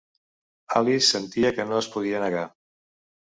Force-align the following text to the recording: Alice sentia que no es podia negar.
Alice 0.79 1.05
sentia 1.09 1.51
que 1.59 1.67
no 1.73 1.77
es 1.83 1.91
podia 1.97 2.23
negar. 2.25 2.47